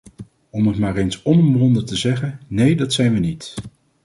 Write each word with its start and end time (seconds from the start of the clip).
Om 0.49 0.67
het 0.67 0.77
maar 0.77 0.95
eens 0.97 1.23
onomwonden 1.23 1.85
te 1.85 1.95
zeggen: 1.95 2.39
nee, 2.47 2.75
dat 2.75 2.93
zijn 2.93 3.13
we 3.13 3.19
niet! 3.19 3.53